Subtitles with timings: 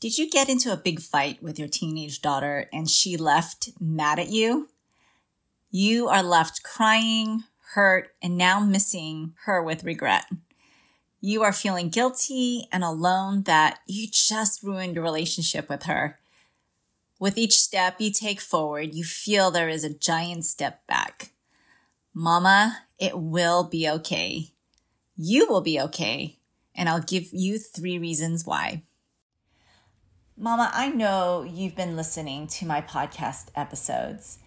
[0.00, 4.20] Did you get into a big fight with your teenage daughter and she left mad
[4.20, 4.68] at you?
[5.72, 7.42] You are left crying,
[7.74, 10.26] hurt, and now missing her with regret.
[11.20, 16.20] You are feeling guilty and alone that you just ruined your relationship with her.
[17.18, 21.32] With each step you take forward, you feel there is a giant step back.
[22.14, 24.52] Mama, it will be okay.
[25.16, 26.38] You will be okay.
[26.72, 28.84] And I'll give you three reasons why.
[30.40, 34.38] Mama, I know you've been listening to my podcast episodes,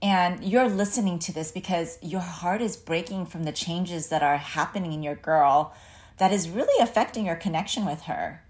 [0.00, 4.36] and you're listening to this because your heart is breaking from the changes that are
[4.36, 5.74] happening in your girl
[6.18, 8.44] that is really affecting your connection with her.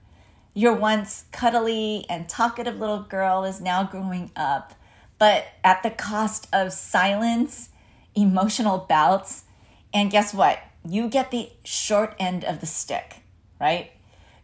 [0.53, 4.75] Your once cuddly and talkative little girl is now growing up,
[5.19, 7.71] but at the cost of silence,
[8.15, 9.45] emotional bouts,
[9.95, 10.59] and guess what?
[10.87, 13.23] You get the short end of the stick,
[13.59, 13.93] right?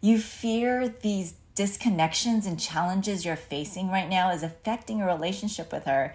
[0.00, 5.84] You fear these disconnections and challenges you're facing right now is affecting your relationship with
[5.84, 6.14] her?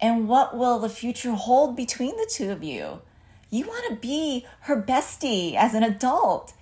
[0.00, 3.02] And what will the future hold between the two of you?
[3.50, 6.54] You want to be her bestie as an adult,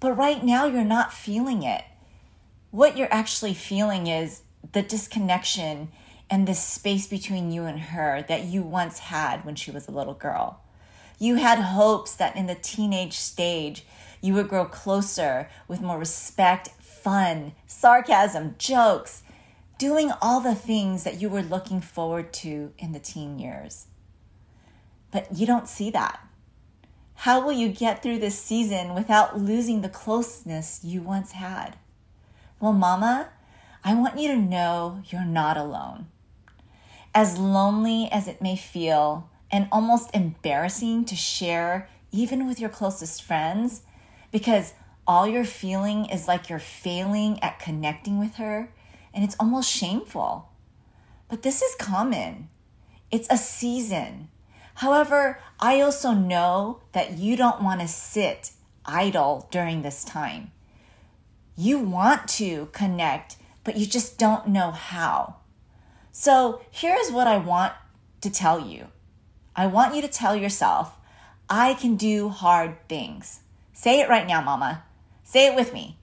[0.00, 1.84] but right now you're not feeling it.
[2.70, 5.88] What you're actually feeling is the disconnection
[6.28, 9.92] and the space between you and her that you once had when she was a
[9.92, 10.60] little girl.
[11.18, 13.84] You had hopes that in the teenage stage,
[14.20, 16.70] you would grow closer with more respect
[17.02, 19.22] fun, sarcasm, jokes,
[19.78, 23.86] doing all the things that you were looking forward to in the teen years.
[25.10, 26.20] But you don't see that.
[27.14, 31.76] How will you get through this season without losing the closeness you once had?
[32.60, 33.28] Well, Mama,
[33.84, 36.06] I want you to know you're not alone.
[37.14, 43.22] As lonely as it may feel, and almost embarrassing to share, even with your closest
[43.22, 43.82] friends,
[44.30, 44.72] because
[45.06, 48.72] all you're feeling is like you're failing at connecting with her,
[49.12, 50.50] and it's almost shameful.
[51.28, 52.48] But this is common,
[53.10, 54.28] it's a season.
[54.76, 58.52] However, I also know that you don't want to sit
[58.86, 60.52] idle during this time.
[61.56, 65.36] You want to connect, but you just don't know how.
[66.10, 67.74] So here's what I want
[68.22, 68.88] to tell you
[69.54, 70.96] I want you to tell yourself,
[71.48, 73.40] I can do hard things.
[73.74, 74.84] Say it right now, mama.
[75.32, 75.96] Say it with me.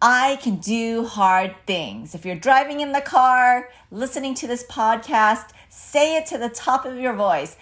[0.00, 2.14] I can do hard things.
[2.14, 6.84] If you're driving in the car, listening to this podcast, say it to the top
[6.84, 7.56] of your voice.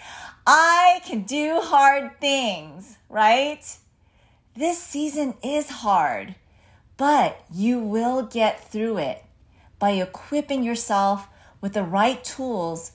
[0.45, 3.65] I can do hard things, right?
[4.55, 6.35] This season is hard,
[6.97, 9.23] but you will get through it
[9.79, 11.27] by equipping yourself
[11.61, 12.91] with the right tools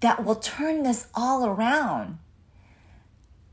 [0.00, 2.18] that will turn this all around.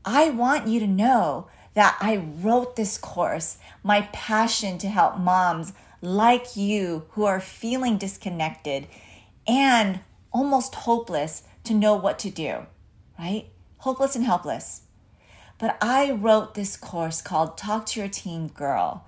[0.04, 5.72] I want you to know that I wrote this course, my passion to help moms
[6.00, 8.86] like you who are feeling disconnected
[9.46, 10.00] and
[10.32, 12.66] almost hopeless to know what to do,
[13.18, 13.46] right?
[13.78, 14.82] Hopeless and helpless.
[15.58, 19.06] But I wrote this course called Talk to Your Teen Girl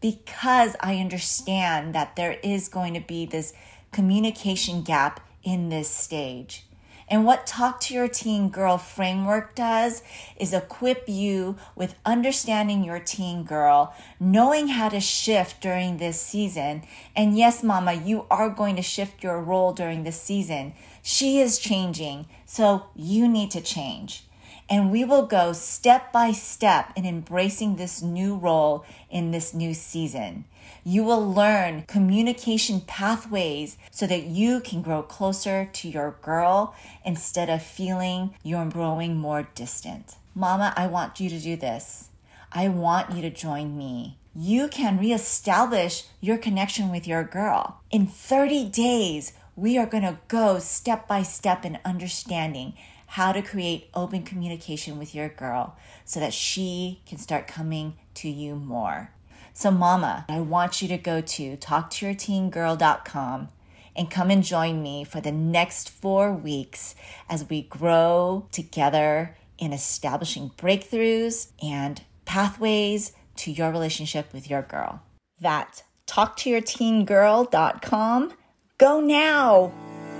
[0.00, 3.52] because I understand that there is going to be this
[3.92, 6.66] communication gap in this stage.
[7.12, 10.02] And what Talk to Your Teen Girl framework does
[10.38, 16.84] is equip you with understanding your teen girl, knowing how to shift during this season.
[17.14, 20.72] And yes, mama, you are going to shift your role during this season.
[21.02, 24.24] She is changing, so you need to change.
[24.68, 29.74] And we will go step by step in embracing this new role in this new
[29.74, 30.44] season.
[30.84, 36.74] You will learn communication pathways so that you can grow closer to your girl
[37.04, 40.16] instead of feeling you're growing more distant.
[40.34, 42.08] Mama, I want you to do this.
[42.50, 44.18] I want you to join me.
[44.34, 47.80] You can reestablish your connection with your girl.
[47.90, 52.72] In 30 days, we are going to go step by step in understanding
[53.12, 58.26] how to create open communication with your girl so that she can start coming to
[58.26, 59.10] you more.
[59.52, 63.48] So, Mama, I want you to go to talktoyourteengirl.com
[63.94, 66.94] and come and join me for the next four weeks
[67.28, 75.02] as we grow together in establishing breakthroughs and pathways to your relationship with your girl.
[75.38, 78.32] That talktoyourteengirl.com.
[78.78, 79.70] Go now.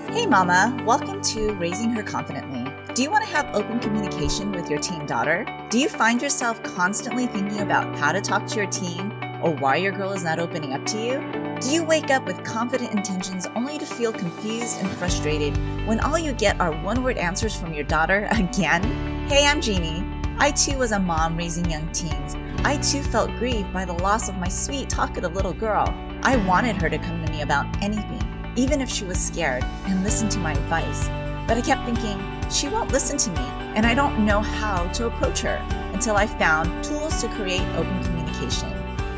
[0.09, 2.62] Hey, Mama, welcome to Raising Her Confidently.
[2.95, 5.47] Do you want to have open communication with your teen daughter?
[5.71, 9.11] Do you find yourself constantly thinking about how to talk to your teen
[9.43, 11.59] or why your girl is not opening up to you?
[11.63, 15.57] Do you wake up with confident intentions only to feel confused and frustrated
[15.87, 18.83] when all you get are one word answers from your daughter again?
[19.27, 20.05] Hey, I'm Jeannie.
[20.39, 22.37] I too was a mom raising young teens.
[22.63, 25.87] I too felt grieved by the loss of my sweet, talkative little girl.
[26.25, 30.05] I wanted her to come to me about anything, even if she was scared, and
[30.05, 31.09] listen to my advice.
[31.47, 35.07] But I kept thinking, she won't listen to me, and I don't know how to
[35.07, 35.57] approach her
[35.93, 38.71] until I found tools to create open communication.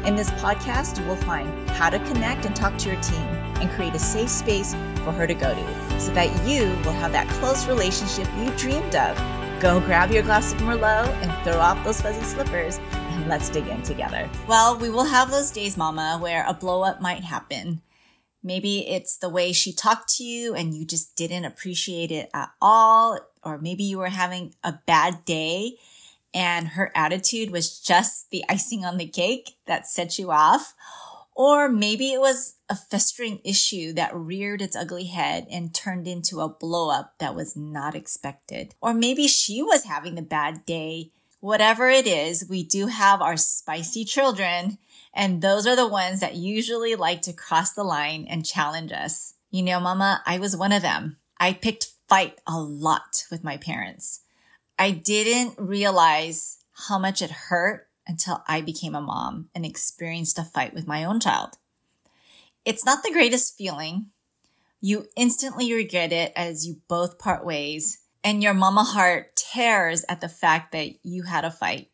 [0.05, 3.27] In this podcast, you will find how to connect and talk to your team
[3.61, 4.75] and create a safe space
[5.05, 8.95] for her to go to so that you will have that close relationship you dreamed
[8.95, 9.17] of.
[9.61, 13.67] Go grab your glass of Merlot and throw off those fuzzy slippers and let's dig
[13.67, 14.29] in together.
[14.47, 17.81] Well, we will have those days, Mama, where a blow up might happen.
[18.45, 22.51] Maybe it's the way she talked to you and you just didn't appreciate it at
[22.61, 23.19] all.
[23.43, 25.79] Or maybe you were having a bad day
[26.35, 30.75] and her attitude was just the icing on the cake that set you off.
[31.37, 36.41] Or maybe it was a festering issue that reared its ugly head and turned into
[36.41, 38.75] a blow up that was not expected.
[38.81, 41.11] Or maybe she was having a bad day.
[41.45, 44.79] Whatever it is, we do have our spicy children,
[45.13, 49.35] and those are the ones that usually like to cross the line and challenge us.
[49.51, 51.19] You know, mama, I was one of them.
[51.39, 54.23] I picked fight a lot with my parents.
[54.79, 60.45] I didn't realize how much it hurt until I became a mom and experienced a
[60.45, 61.59] fight with my own child.
[62.65, 64.07] It's not the greatest feeling.
[64.81, 70.21] You instantly regret it as you both part ways, and your mama heart tears at
[70.21, 71.89] the fact that you had a fight.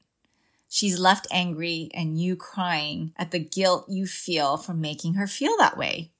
[0.68, 5.56] She's left angry and you crying at the guilt you feel for making her feel
[5.58, 6.12] that way.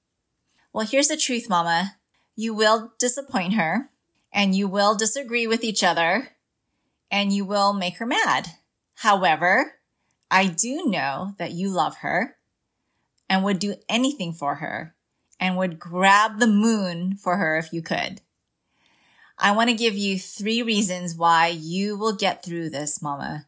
[0.72, 1.96] Well, here's the truth, mama.
[2.36, 3.90] You will disappoint her
[4.32, 6.30] and you will disagree with each other
[7.10, 8.48] and you will make her mad.
[8.96, 9.74] However,
[10.30, 12.36] I do know that you love her
[13.28, 14.94] and would do anything for her
[15.38, 18.20] and would grab the moon for her if you could.
[19.40, 23.46] I want to give you three reasons why you will get through this, mama.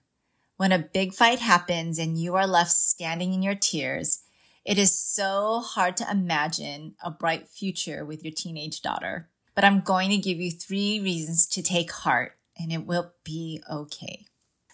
[0.57, 4.23] When a big fight happens and you are left standing in your tears,
[4.65, 9.29] it is so hard to imagine a bright future with your teenage daughter.
[9.55, 13.63] But I'm going to give you three reasons to take heart and it will be
[13.71, 14.27] okay.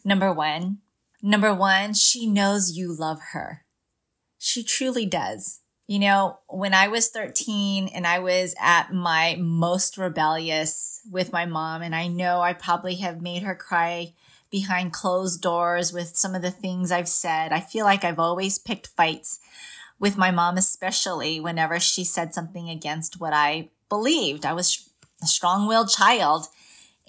[0.04, 0.78] Number one,
[1.22, 3.64] Number one, she knows you love her.
[4.38, 5.60] She truly does.
[5.88, 11.46] You know, when I was 13 and I was at my most rebellious with my
[11.46, 14.12] mom, and I know I probably have made her cry
[14.50, 17.52] behind closed doors with some of the things I've said.
[17.52, 19.40] I feel like I've always picked fights
[19.98, 24.44] with my mom, especially whenever she said something against what I believed.
[24.44, 24.90] I was
[25.22, 26.48] a strong willed child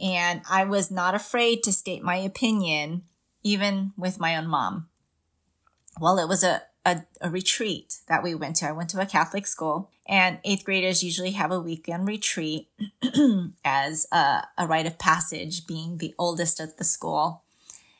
[0.02, 3.04] and I was not afraid to state my opinion
[3.44, 4.88] even with my own mom.
[6.00, 8.68] Well, it was a, a, a, retreat that we went to.
[8.68, 12.68] I went to a Catholic school, and eighth graders usually have a weekend retreat
[13.66, 17.44] as a, a rite of passage, being the oldest at the school.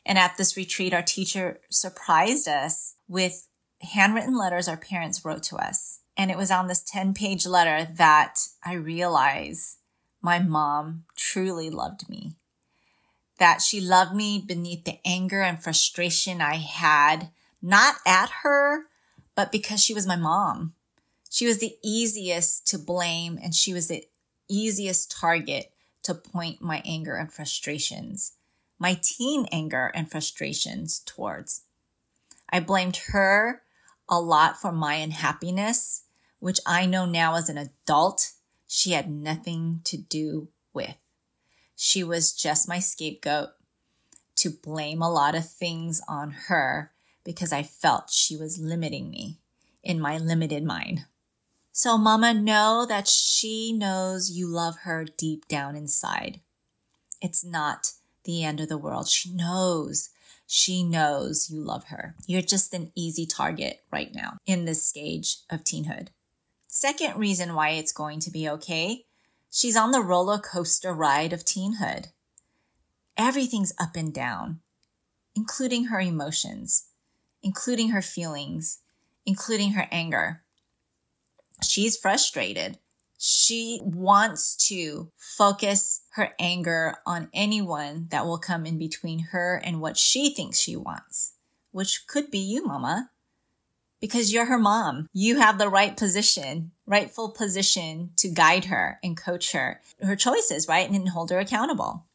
[0.06, 3.48] And at this retreat, our teacher surprised us with
[3.82, 6.02] handwritten letters our parents wrote to us.
[6.18, 9.78] And it was on this 10 page letter that I realized
[10.22, 12.36] my mom truly loved me
[13.40, 18.86] that she loved me beneath the anger and frustration I had, not at her,
[19.36, 20.74] but because she was my mom.
[21.30, 24.06] She was the easiest to blame and she was the
[24.48, 25.72] easiest target
[26.04, 28.34] to point my anger and frustrations,
[28.80, 31.62] my teen anger and frustrations towards.
[32.50, 33.62] I blamed her
[34.10, 36.04] a lot for my unhappiness,
[36.40, 38.32] which I know now as an adult
[38.68, 40.98] she had nothing to do with.
[41.76, 43.50] She was just my scapegoat
[44.38, 46.92] to blame a lot of things on her
[47.30, 49.38] because I felt she was limiting me
[49.84, 51.06] in my limited mind.
[51.72, 56.40] So, Mama, know that she knows you love her deep down inside.
[57.22, 57.92] It's not
[58.24, 59.08] the end of the world.
[59.08, 60.10] She knows.
[60.48, 62.16] She knows you love her.
[62.26, 66.08] You're just an easy target right now in this stage of teenhood.
[66.68, 69.06] Second reason why it's going to be okay
[69.52, 72.08] She's on the roller coaster ride of teenhood.
[73.18, 74.60] Everything's up and down,
[75.36, 76.89] including her emotions,
[77.44, 78.80] including her feelings,
[79.26, 80.44] including her anger.
[81.64, 82.78] She's frustrated.
[83.18, 89.82] She wants to focus her anger on anyone that will come in between her and
[89.82, 91.34] what she thinks she wants,
[91.72, 93.10] which could be you, mama
[94.00, 95.08] because you're her mom.
[95.14, 100.68] You have the right position, rightful position to guide her and coach her, her choices,
[100.68, 100.90] right?
[100.90, 102.06] And hold her accountable.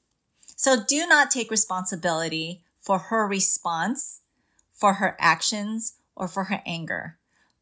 [0.56, 4.20] So do not take responsibility for her response,
[4.74, 7.16] for her actions, or for her anger.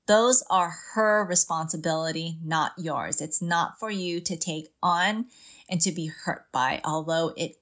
[0.06, 3.20] Those are her responsibility, not yours.
[3.20, 5.26] It's not for you to take on
[5.68, 7.60] and to be hurt by, although it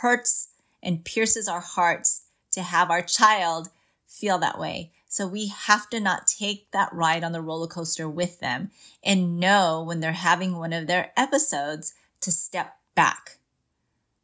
[0.00, 0.48] hurts
[0.82, 3.70] and pierces our hearts to have our child
[4.06, 8.08] feel that way So we have to not take that ride on the roller coaster
[8.08, 8.70] with them
[9.02, 13.38] and know when they're having one of their episodes to step back.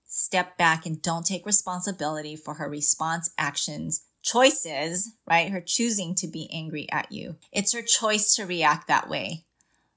[0.06, 5.50] Step back and don't take responsibility for her response actions, choices, right?
[5.50, 7.36] Her choosing to be angry at you.
[7.52, 9.44] It's her choice to react that way.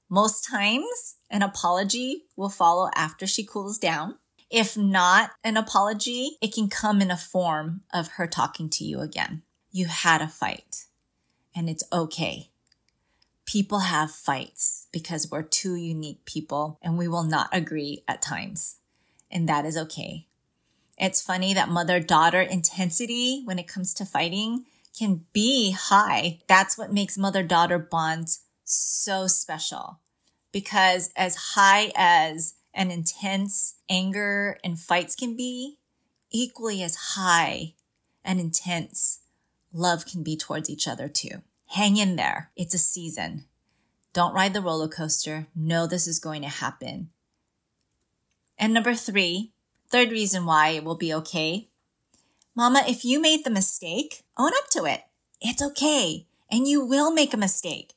[0.08, 4.16] Most times, an apology will follow after she cools down.
[4.50, 9.00] If not an apology, it can come in a form of her talking to you
[9.00, 9.42] again.
[9.70, 10.86] You had a fight
[11.54, 12.50] and it's okay.
[13.44, 18.76] People have fights because we're two unique people and we will not agree at times.
[19.30, 20.27] And that is okay.
[20.98, 24.64] It's funny that mother daughter intensity when it comes to fighting
[24.98, 26.40] can be high.
[26.48, 30.00] That's what makes mother daughter bonds so special
[30.52, 35.78] because as high as an intense anger and fights can be,
[36.30, 37.74] equally as high
[38.24, 39.20] and intense
[39.72, 41.42] love can be towards each other too.
[41.68, 42.50] Hang in there.
[42.56, 43.44] It's a season.
[44.12, 45.46] Don't ride the roller coaster.
[45.54, 47.10] Know this is going to happen.
[48.58, 49.52] And number three,
[49.90, 51.68] third reason why it will be okay.
[52.54, 55.02] Mama, if you made the mistake, own up to it.
[55.40, 56.26] It's okay.
[56.50, 57.94] And you will make a mistake.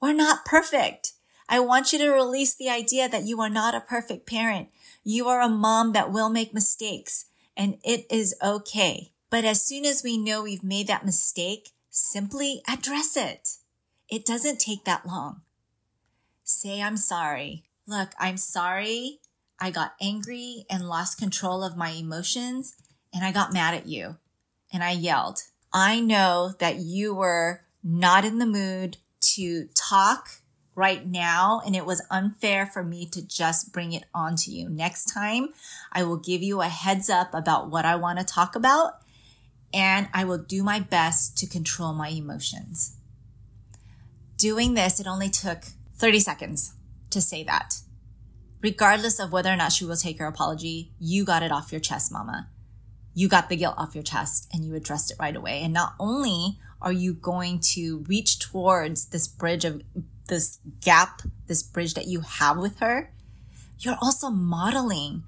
[0.00, 1.12] We're not perfect.
[1.48, 4.68] I want you to release the idea that you are not a perfect parent.
[5.02, 7.26] You are a mom that will make mistakes
[7.56, 9.12] and it is okay.
[9.30, 13.56] But as soon as we know we've made that mistake, simply address it.
[14.08, 15.42] It doesn't take that long.
[16.44, 17.64] Say, I'm sorry.
[17.86, 19.18] Look, I'm sorry.
[19.60, 22.76] I got angry and lost control of my emotions
[23.12, 24.16] and I got mad at you
[24.72, 25.40] and I yelled.
[25.72, 30.30] I know that you were not in the mood to talk
[30.74, 34.68] right now and it was unfair for me to just bring it on to you.
[34.68, 35.48] Next time,
[35.92, 39.00] I will give you a heads up about what I want to talk about
[39.74, 42.96] and I will do my best to control my emotions.
[44.36, 45.64] Doing this, it only took
[45.96, 46.74] 30 seconds
[47.10, 47.77] to say that.
[48.60, 51.80] Regardless of whether or not she will take her apology, you got it off your
[51.80, 52.48] chest, mama.
[53.14, 55.60] You got the guilt off your chest and you addressed it right away.
[55.62, 59.82] And not only are you going to reach towards this bridge of
[60.28, 63.12] this gap, this bridge that you have with her,
[63.78, 65.22] you're also modeling,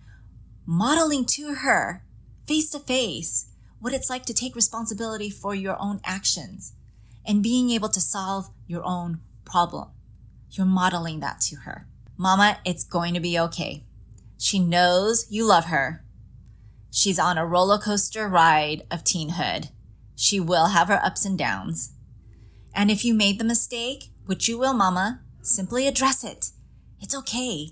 [0.66, 2.02] modeling to her
[2.46, 3.46] face to face
[3.78, 6.74] what it's like to take responsibility for your own actions
[7.26, 9.88] and being able to solve your own problem.
[10.50, 11.86] You're modeling that to her.
[12.20, 13.82] Mama, it's going to be okay.
[14.36, 16.04] She knows you love her.
[16.90, 19.70] She's on a roller coaster ride of teenhood.
[20.16, 21.94] She will have her ups and downs.
[22.74, 26.50] And if you made the mistake, which you will, mama, simply address it.
[27.00, 27.70] It's okay.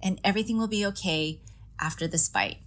[0.00, 1.40] And everything will be okay
[1.80, 2.58] after this fight.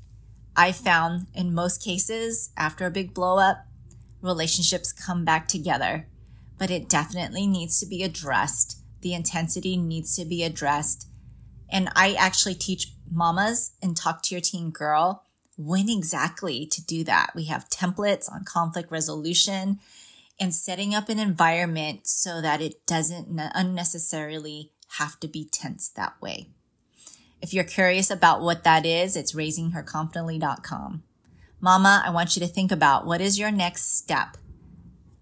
[0.53, 3.65] I found in most cases, after a big blow up,
[4.21, 6.09] relationships come back together,
[6.57, 8.81] but it definitely needs to be addressed.
[9.01, 11.07] The intensity needs to be addressed.
[11.69, 15.23] And I actually teach mamas and talk to your teen girl
[15.57, 17.31] when exactly to do that.
[17.35, 19.79] We have templates on conflict resolution
[20.39, 26.21] and setting up an environment so that it doesn't unnecessarily have to be tense that
[26.21, 26.49] way.
[27.41, 31.03] If you're curious about what that is, it's raisingherconfidently.com.
[31.61, 34.37] Mama, I want you to think about what is your next step?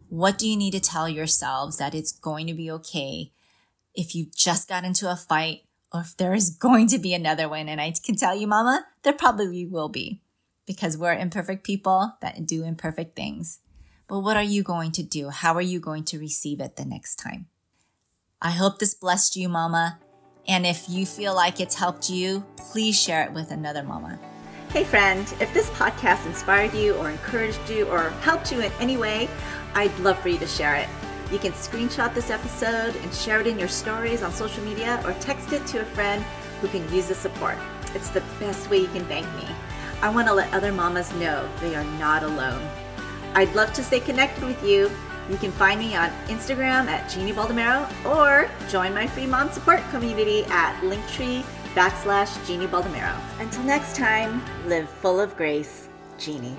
[0.10, 3.33] What do you need to tell yourselves that it's going to be okay
[3.93, 7.47] if you just got into a fight or if there is going to be another
[7.47, 7.69] one?
[7.69, 10.21] And I can tell you, Mama, there probably will be
[10.65, 13.59] because we're imperfect people that do imperfect things.
[14.07, 15.29] But what are you going to do?
[15.29, 17.47] How are you going to receive it the next time?
[18.41, 20.00] I hope this blessed you, Mama.
[20.47, 24.19] And if you feel like it's helped you, please share it with another mama.
[24.69, 28.97] Hey, friend, if this podcast inspired you or encouraged you or helped you in any
[28.97, 29.29] way,
[29.73, 30.89] I'd love for you to share it.
[31.34, 35.13] You can screenshot this episode and share it in your stories on social media or
[35.13, 36.24] text it to a friend
[36.62, 37.58] who can use the support.
[37.96, 39.48] It's the best way you can thank me.
[40.04, 42.62] I want to let other mamas know they are not alone.
[43.34, 44.92] I'd love to stay connected with you.
[45.28, 49.82] You can find me on Instagram at Jeannie Baldomero or join my free mom support
[49.90, 53.18] community at Linktree backslash Jeannie Baldomero.
[53.40, 56.58] Until next time, live full of grace, Jeannie.